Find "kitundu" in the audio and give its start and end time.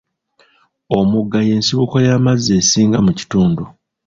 3.19-3.63